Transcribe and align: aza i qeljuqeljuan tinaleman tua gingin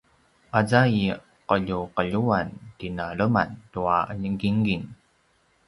aza 0.59 0.81
i 0.99 1.01
qeljuqeljuan 1.49 2.47
tinaleman 2.77 3.49
tua 3.71 3.97
gingin 4.39 4.83